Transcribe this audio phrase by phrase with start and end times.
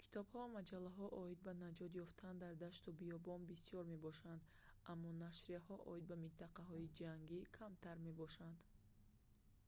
[0.00, 4.40] китобҳо ва маҷаллаҳо оид ба наҷот ёфтан дар дашту биёбон бисёр мебошанд
[4.92, 8.58] аммо нашрияҳо оид ба минтақаҳои ҷангӣ камтар мебошанд